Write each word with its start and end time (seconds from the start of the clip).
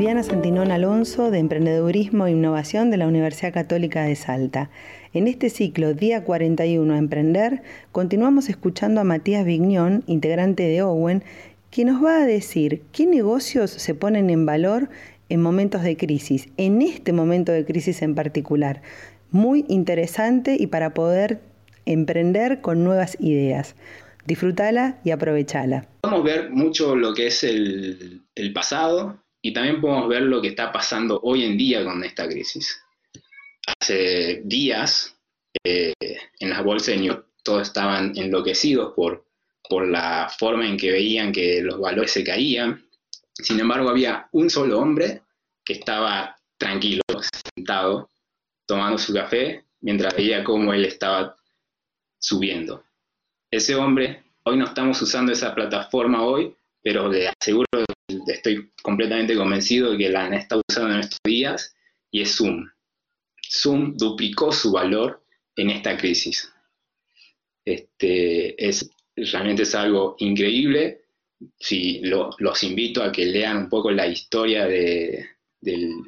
Viviana 0.00 0.22
Santinón 0.22 0.70
Alonso 0.70 1.30
de 1.30 1.40
Emprendedurismo 1.40 2.26
e 2.26 2.30
Innovación 2.30 2.90
de 2.90 2.96
la 2.96 3.06
Universidad 3.06 3.52
Católica 3.52 4.02
de 4.02 4.16
Salta. 4.16 4.70
En 5.12 5.28
este 5.28 5.50
ciclo 5.50 5.92
Día 5.92 6.24
41 6.24 6.94
a 6.94 6.96
Emprender, 6.96 7.62
continuamos 7.92 8.48
escuchando 8.48 9.02
a 9.02 9.04
Matías 9.04 9.44
Vignión, 9.44 10.02
integrante 10.06 10.62
de 10.62 10.80
Owen, 10.80 11.22
quien 11.70 11.88
nos 11.88 12.02
va 12.02 12.22
a 12.22 12.24
decir 12.24 12.80
qué 12.92 13.04
negocios 13.04 13.72
se 13.72 13.94
ponen 13.94 14.30
en 14.30 14.46
valor 14.46 14.88
en 15.28 15.42
momentos 15.42 15.82
de 15.82 15.98
crisis, 15.98 16.48
en 16.56 16.80
este 16.80 17.12
momento 17.12 17.52
de 17.52 17.66
crisis 17.66 18.00
en 18.00 18.14
particular. 18.14 18.80
Muy 19.30 19.66
interesante 19.68 20.56
y 20.58 20.68
para 20.68 20.94
poder 20.94 21.42
emprender 21.84 22.62
con 22.62 22.84
nuevas 22.84 23.18
ideas. 23.20 23.76
Disfrútala 24.24 24.98
y 25.04 25.10
aprovechala. 25.10 25.88
Podemos 26.00 26.24
ver 26.24 26.48
mucho 26.48 26.96
lo 26.96 27.12
que 27.12 27.26
es 27.26 27.44
el 27.44 28.52
pasado 28.54 29.20
y 29.42 29.52
también 29.52 29.80
podemos 29.80 30.08
ver 30.08 30.22
lo 30.22 30.40
que 30.40 30.48
está 30.48 30.70
pasando 30.72 31.20
hoy 31.22 31.44
en 31.44 31.56
día 31.56 31.84
con 31.84 32.02
esta 32.04 32.28
crisis. 32.28 32.82
Hace 33.80 34.42
días 34.44 35.16
eh, 35.64 35.94
en 36.38 36.50
las 36.50 36.62
bolsas 36.62 36.88
de 36.88 36.96
New 36.96 37.06
York 37.12 37.26
todos 37.42 37.62
estaban 37.62 38.16
enloquecidos 38.16 38.92
por, 38.94 39.24
por 39.68 39.88
la 39.88 40.30
forma 40.38 40.66
en 40.66 40.76
que 40.76 40.92
veían 40.92 41.32
que 41.32 41.62
los 41.62 41.80
valores 41.80 42.12
se 42.12 42.24
caían. 42.24 42.84
Sin 43.32 43.58
embargo, 43.58 43.88
había 43.88 44.28
un 44.32 44.50
solo 44.50 44.78
hombre 44.78 45.22
que 45.64 45.74
estaba 45.74 46.36
tranquilo, 46.58 47.02
sentado, 47.54 48.10
tomando 48.66 48.98
su 48.98 49.14
café, 49.14 49.64
mientras 49.80 50.14
veía 50.14 50.44
cómo 50.44 50.74
él 50.74 50.84
estaba 50.84 51.36
subiendo. 52.18 52.84
Ese 53.50 53.74
hombre, 53.74 54.22
hoy 54.44 54.58
no 54.58 54.66
estamos 54.66 55.00
usando 55.00 55.32
esa 55.32 55.54
plataforma 55.54 56.22
hoy, 56.22 56.54
pero 56.82 57.08
le 57.08 57.28
aseguro, 57.28 57.66
estoy 58.26 58.70
completamente 58.82 59.36
convencido 59.36 59.92
de 59.92 59.98
que 59.98 60.08
la 60.10 60.24
han 60.24 60.34
estado 60.34 60.62
usando 60.68 60.94
en 60.94 61.00
estos 61.00 61.20
días, 61.24 61.74
y 62.10 62.22
es 62.22 62.36
Zoom. 62.36 62.68
Zoom 63.50 63.96
duplicó 63.96 64.52
su 64.52 64.72
valor 64.72 65.22
en 65.56 65.70
esta 65.70 65.96
crisis. 65.96 66.52
Este, 67.64 68.68
es, 68.68 68.90
realmente 69.16 69.62
es 69.62 69.74
algo 69.74 70.16
increíble. 70.18 71.02
Si 71.58 72.00
los 72.02 72.62
invito 72.62 73.02
a 73.02 73.12
que 73.12 73.24
lean 73.24 73.56
un 73.56 73.68
poco 73.68 73.90
la 73.90 74.06
historia 74.06 74.66
de, 74.66 75.26
del, 75.60 76.04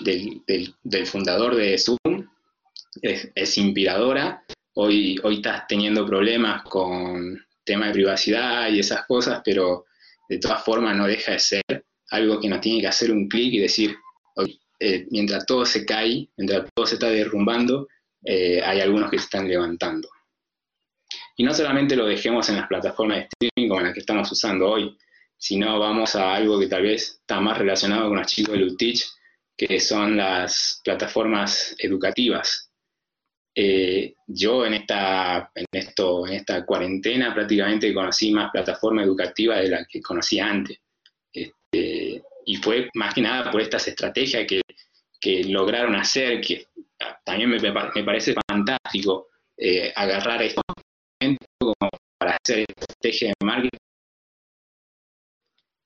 del, 0.00 1.06
fundador 1.06 1.56
de 1.56 1.78
Zoom, 1.78 2.28
es, 3.02 3.30
es, 3.34 3.58
inspiradora. 3.58 4.44
Hoy, 4.74 5.18
hoy 5.22 5.36
estás 5.36 5.66
teniendo 5.66 6.04
problemas 6.04 6.62
con 6.64 7.46
tema 7.64 7.86
de 7.86 7.92
privacidad 7.92 8.70
y 8.70 8.80
esas 8.80 9.06
cosas, 9.06 9.40
pero 9.44 9.86
de 10.28 10.38
todas 10.38 10.64
formas 10.64 10.96
no 10.96 11.06
deja 11.06 11.32
de 11.32 11.38
ser 11.38 11.62
algo 12.10 12.40
que 12.40 12.48
nos 12.48 12.60
tiene 12.60 12.80
que 12.80 12.86
hacer 12.88 13.10
un 13.10 13.28
clic 13.28 13.54
y 13.54 13.58
decir, 13.60 13.96
eh, 14.78 15.06
mientras 15.10 15.46
todo 15.46 15.64
se 15.64 15.84
cae, 15.84 16.28
mientras 16.36 16.68
todo 16.74 16.86
se 16.86 16.94
está 16.94 17.08
derrumbando, 17.08 17.88
eh, 18.24 18.60
hay 18.62 18.80
algunos 18.80 19.10
que 19.10 19.18
se 19.18 19.24
están 19.24 19.48
levantando. 19.48 20.08
Y 21.36 21.44
no 21.44 21.52
solamente 21.52 21.96
lo 21.96 22.06
dejemos 22.06 22.48
en 22.48 22.56
las 22.56 22.66
plataformas 22.66 23.18
de 23.18 23.28
streaming 23.32 23.68
como 23.68 23.80
las 23.82 23.94
que 23.94 24.00
estamos 24.00 24.30
usando 24.32 24.68
hoy, 24.70 24.96
sino 25.36 25.78
vamos 25.78 26.16
a 26.16 26.34
algo 26.34 26.58
que 26.58 26.66
tal 26.66 26.82
vez 26.82 27.18
está 27.20 27.40
más 27.40 27.58
relacionado 27.58 28.08
con 28.08 28.18
los 28.18 28.26
chicos 28.26 28.54
de 28.54 28.60
Lutich, 28.60 29.04
que 29.56 29.80
son 29.80 30.16
las 30.16 30.80
plataformas 30.84 31.74
educativas. 31.78 32.70
Eh, 33.54 34.14
yo 34.26 34.66
en 34.66 34.74
esta, 34.74 35.50
esta 36.46 36.64
cuarentena 36.64 37.34
prácticamente 37.34 37.92
conocí 37.92 38.30
más 38.30 38.52
plataforma 38.52 39.02
educativa 39.02 39.56
de 39.56 39.68
la 39.68 39.84
que 39.84 40.00
conocía 40.00 40.46
antes. 40.46 40.78
Este, 41.32 42.22
y 42.44 42.56
fue 42.56 42.88
más 42.94 43.12
que 43.12 43.20
nada 43.20 43.50
por 43.50 43.60
estas 43.60 43.88
estrategias 43.88 44.46
que, 44.46 44.60
que 45.20 45.42
lograron 45.44 45.96
hacer, 45.96 46.40
que 46.40 46.68
también 47.24 47.50
me, 47.50 47.58
me 47.58 48.04
parece 48.04 48.34
fantástico 48.48 49.28
eh, 49.56 49.92
agarrar 49.96 50.40
momentos 51.20 51.48
como 51.58 51.90
para 52.16 52.36
hacer 52.40 52.64
estrategias 52.68 53.34
de 53.40 53.46
marketing 53.46 53.78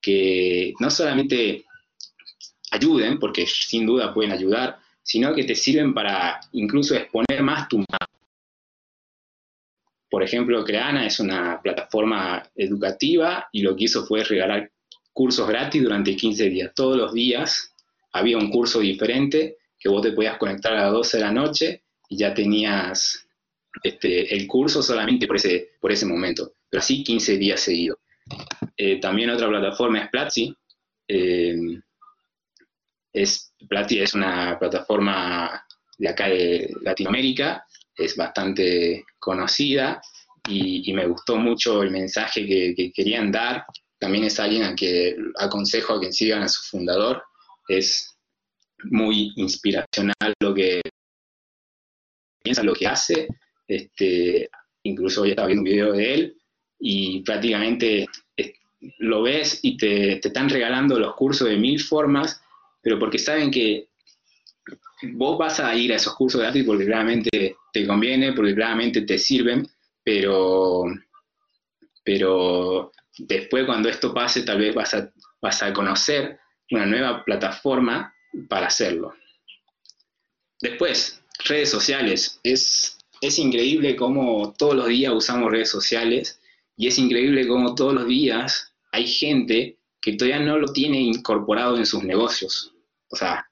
que 0.00 0.74
no 0.78 0.90
solamente 0.90 1.64
ayuden, 2.70 3.18
porque 3.18 3.46
sin 3.46 3.86
duda 3.86 4.14
pueden 4.14 4.32
ayudar, 4.32 4.78
sino 5.02 5.34
que 5.34 5.44
te 5.44 5.54
sirven 5.54 5.94
para 5.94 6.40
incluso 6.52 6.94
exponer 6.94 7.42
más 7.42 7.68
tu 7.68 7.78
marca. 7.78 8.13
Por 10.14 10.22
ejemplo, 10.22 10.62
Creana 10.62 11.08
es 11.08 11.18
una 11.18 11.60
plataforma 11.60 12.48
educativa 12.54 13.48
y 13.50 13.62
lo 13.62 13.74
que 13.74 13.86
hizo 13.86 14.06
fue 14.06 14.22
regalar 14.22 14.70
cursos 15.12 15.48
gratis 15.48 15.82
durante 15.82 16.14
15 16.14 16.50
días. 16.50 16.72
Todos 16.72 16.96
los 16.96 17.12
días 17.12 17.74
había 18.12 18.38
un 18.38 18.48
curso 18.48 18.78
diferente 18.78 19.56
que 19.76 19.88
vos 19.88 20.02
te 20.02 20.12
podías 20.12 20.38
conectar 20.38 20.72
a 20.72 20.84
las 20.84 20.92
12 20.92 21.16
de 21.16 21.24
la 21.24 21.32
noche 21.32 21.82
y 22.08 22.16
ya 22.16 22.32
tenías 22.32 23.26
este, 23.82 24.32
el 24.32 24.46
curso 24.46 24.84
solamente 24.84 25.26
por 25.26 25.34
ese, 25.34 25.70
por 25.80 25.90
ese 25.90 26.06
momento, 26.06 26.52
pero 26.70 26.78
así 26.78 27.02
15 27.02 27.36
días 27.36 27.58
seguidos. 27.58 27.98
Eh, 28.76 29.00
también 29.00 29.30
otra 29.30 29.48
plataforma 29.48 29.98
es 29.98 30.10
Platzi. 30.10 30.56
Eh, 31.08 31.56
es 33.12 33.52
Plati 33.68 33.98
es 33.98 34.14
una 34.14 34.60
plataforma 34.60 35.66
de 35.98 36.08
acá 36.08 36.28
de 36.28 36.72
Latinoamérica, 36.82 37.66
es 37.96 38.16
bastante 38.16 39.04
conocida 39.18 40.00
y, 40.48 40.92
me 40.92 41.06
gustó 41.06 41.36
mucho 41.36 41.82
el 41.82 41.90
mensaje 41.90 42.46
que, 42.46 42.92
querían 42.92 43.32
dar. 43.32 43.64
También 43.98 44.24
es 44.24 44.38
alguien 44.38 44.64
a 44.64 44.74
que 44.74 45.16
aconsejo 45.38 45.94
a 45.94 46.00
que 46.00 46.12
sigan 46.12 46.42
a 46.42 46.48
su 46.48 46.62
fundador. 46.64 47.22
Es 47.68 48.16
muy 48.84 49.32
inspiracional 49.36 50.34
lo 50.40 50.54
que 50.54 50.82
piensa, 52.42 52.62
lo 52.62 52.74
que 52.74 52.86
hace. 52.86 53.28
Este, 53.66 54.50
incluso 54.82 55.22
hoy 55.22 55.30
estaba 55.30 55.48
viendo 55.48 55.62
un 55.62 55.70
video 55.70 55.92
de 55.92 56.14
él 56.14 56.36
y 56.78 57.22
prácticamente 57.22 58.06
lo 58.98 59.22
ves 59.22 59.60
y 59.62 59.78
te, 59.78 60.16
te 60.16 60.28
están 60.28 60.50
regalando 60.50 60.98
los 60.98 61.14
cursos 61.14 61.48
de 61.48 61.56
mil 61.56 61.80
formas 61.80 62.44
pero 62.84 62.98
porque 62.98 63.18
saben 63.18 63.50
que 63.50 63.88
vos 65.12 65.38
vas 65.38 65.60
a 65.60 65.74
ir 65.74 65.92
a 65.92 65.96
esos 65.96 66.14
cursos 66.14 66.40
gratis 66.40 66.64
porque 66.64 66.84
realmente 66.84 67.56
te 67.72 67.86
conviene, 67.86 68.32
porque 68.32 68.54
realmente 68.54 69.02
te 69.02 69.18
sirven, 69.18 69.66
pero, 70.02 70.84
pero 72.02 72.92
después 73.18 73.66
cuando 73.66 73.88
esto 73.88 74.12
pase 74.12 74.42
tal 74.42 74.58
vez 74.58 74.74
vas 74.74 74.94
a, 74.94 75.12
vas 75.40 75.62
a 75.62 75.72
conocer 75.72 76.38
una 76.70 76.86
nueva 76.86 77.24
plataforma 77.24 78.14
para 78.48 78.66
hacerlo. 78.66 79.14
Después, 80.60 81.22
redes 81.44 81.70
sociales. 81.70 82.40
Es, 82.42 82.98
es 83.20 83.38
increíble 83.38 83.96
cómo 83.96 84.54
todos 84.56 84.74
los 84.74 84.88
días 84.88 85.12
usamos 85.12 85.50
redes 85.50 85.70
sociales 85.70 86.40
y 86.76 86.88
es 86.88 86.98
increíble 86.98 87.46
cómo 87.46 87.74
todos 87.74 87.94
los 87.94 88.06
días 88.06 88.72
hay 88.92 89.06
gente 89.06 89.78
que 90.00 90.14
todavía 90.14 90.40
no 90.40 90.58
lo 90.58 90.72
tiene 90.72 91.00
incorporado 91.00 91.76
en 91.76 91.86
sus 91.86 92.02
negocios. 92.02 92.72
O 93.08 93.16
sea, 93.16 93.48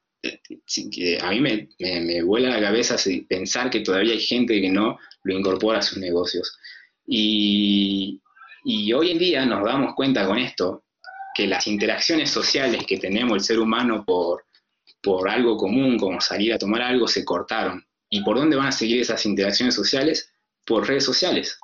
a 1.20 1.30
mí 1.30 1.40
me, 1.40 1.68
me, 1.78 2.22
vuela 2.22 2.50
la 2.50 2.60
cabeza 2.60 2.96
pensar 3.28 3.70
que 3.70 3.80
todavía 3.80 4.12
hay 4.12 4.20
gente 4.20 4.60
que 4.60 4.70
no 4.70 4.98
lo 5.24 5.38
incorpora 5.38 5.78
a 5.78 5.82
sus 5.82 5.98
negocios. 5.98 6.56
Y, 7.06 8.20
hoy 8.94 9.10
en 9.10 9.18
día 9.18 9.44
nos 9.44 9.64
damos 9.64 9.94
cuenta 9.94 10.26
con 10.26 10.38
esto 10.38 10.84
que 11.34 11.46
las 11.46 11.66
interacciones 11.66 12.30
sociales 12.30 12.84
que 12.86 12.98
tenemos 12.98 13.34
el 13.34 13.40
ser 13.40 13.58
humano 13.58 14.04
por, 14.04 14.44
por 15.02 15.28
algo 15.28 15.56
común, 15.56 15.98
como 15.98 16.20
salir 16.20 16.52
a 16.52 16.58
tomar 16.58 16.82
algo, 16.82 17.08
se 17.08 17.24
cortaron. 17.24 17.84
¿Y 18.08 18.22
por 18.22 18.36
dónde 18.36 18.56
van 18.56 18.68
a 18.68 18.72
seguir 18.72 19.00
esas 19.00 19.24
interacciones 19.26 19.74
sociales? 19.74 20.32
Por 20.64 20.86
redes 20.86 21.04
sociales. 21.04 21.58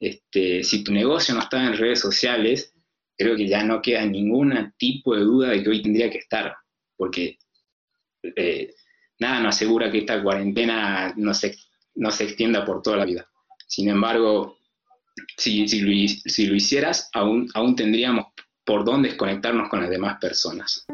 Este, 0.00 0.64
si 0.64 0.82
tu 0.82 0.92
negocio 0.92 1.34
no 1.34 1.40
está 1.40 1.64
en 1.64 1.76
redes 1.76 2.00
sociales, 2.00 2.74
creo 3.16 3.36
que 3.36 3.46
ya 3.46 3.62
no 3.62 3.82
queda 3.82 4.04
ningún 4.06 4.74
tipo 4.78 5.14
de 5.14 5.22
duda 5.22 5.50
de 5.50 5.62
que 5.62 5.68
hoy 5.68 5.82
tendría 5.82 6.10
que 6.10 6.18
estar 6.18 6.56
porque 7.00 7.38
eh, 8.22 8.74
nada 9.18 9.40
nos 9.40 9.56
asegura 9.56 9.90
que 9.90 9.98
esta 9.98 10.22
cuarentena 10.22 11.12
no 11.16 11.34
se, 11.34 11.56
no 11.94 12.10
se 12.10 12.24
extienda 12.24 12.64
por 12.64 12.82
toda 12.82 12.96
la 12.98 13.04
vida. 13.04 13.28
Sin 13.66 13.88
embargo, 13.88 14.58
si, 15.36 15.68
si, 15.68 16.46
lo, 16.46 16.54
hicieras, 16.54 17.10
aún, 17.12 17.48
aún 17.54 17.76
tendríamos 17.76 18.26
por 18.64 18.84
dónde 18.84 19.10
desconectarnos 19.10 19.68
con 19.68 19.80
las 19.80 19.90
demás 19.90 20.16
personas. 20.20 20.86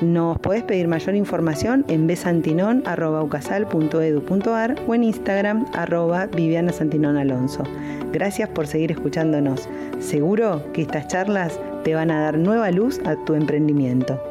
Nos 0.00 0.38
podés 0.38 0.62
pedir 0.62 0.88
mayor 0.88 1.14
información 1.14 1.84
en 1.88 2.06
besantinon.ucasal.edu.ar 2.06 4.82
o 4.86 4.94
en 4.94 5.04
Instagram 5.04 5.66
arroba 5.74 6.22
Alonso. 6.22 7.64
Gracias 8.10 8.48
por 8.48 8.66
seguir 8.66 8.92
escuchándonos. 8.92 9.68
Seguro 9.98 10.72
que 10.72 10.80
estas 10.82 11.08
charlas 11.08 11.60
te 11.84 11.94
van 11.94 12.10
a 12.10 12.20
dar 12.20 12.38
nueva 12.38 12.70
luz 12.70 12.98
a 13.04 13.22
tu 13.26 13.34
emprendimiento. 13.34 14.29